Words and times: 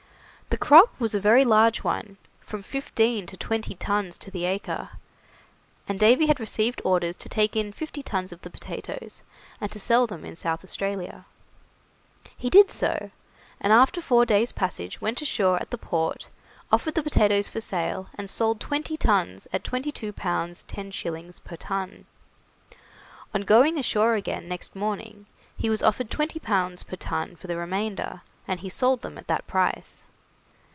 The 0.51 0.57
crop 0.67 0.93
was 0.99 1.15
a 1.15 1.19
very 1.21 1.45
large 1.45 1.81
one, 1.81 2.17
from 2.41 2.61
fifteen 2.61 3.25
to 3.27 3.37
twenty 3.37 3.73
tons 3.73 4.17
to 4.17 4.29
the 4.29 4.43
acre, 4.43 4.89
and 5.87 5.97
Davy 5.97 6.25
had 6.27 6.41
received 6.41 6.81
orders 6.83 7.15
to 7.17 7.29
take 7.29 7.55
in 7.55 7.71
fifty 7.71 8.03
tons 8.03 8.33
of 8.33 8.41
the 8.41 8.49
potatoes, 8.49 9.21
and 9.61 9.71
to 9.71 9.79
sell 9.79 10.07
them 10.07 10.25
in 10.25 10.35
South 10.35 10.61
Australia. 10.61 11.25
He 12.35 12.49
did 12.49 12.69
so, 12.69 13.11
and 13.61 13.71
after 13.71 14.01
four 14.01 14.25
days' 14.25 14.51
passage 14.51 14.99
went 14.99 15.21
ashore 15.21 15.57
at 15.61 15.69
the 15.69 15.77
port, 15.77 16.27
offered 16.69 16.95
the 16.95 17.03
potatoes 17.03 17.47
for 17.47 17.61
sale, 17.61 18.09
and 18.15 18.29
sold 18.29 18.59
twenty 18.59 18.97
tons 18.97 19.47
at 19.53 19.63
22 19.63 20.11
pounds 20.11 20.63
10 20.63 20.91
shillings 20.91 21.39
per 21.39 21.55
ton. 21.55 22.05
On 23.33 23.41
going 23.43 23.77
ashore 23.77 24.15
again 24.15 24.49
next 24.49 24.75
morning, 24.75 25.27
he 25.55 25.69
was 25.69 25.81
offered 25.81 26.11
20 26.11 26.39
pounds 26.41 26.83
per 26.83 26.97
ton 26.97 27.37
for 27.37 27.47
the 27.47 27.55
remainder, 27.55 28.21
and 28.49 28.59
he 28.59 28.67
sold 28.69 29.01
them 29.01 29.17
at 29.17 29.27
that 29.27 29.47
price. 29.47 30.03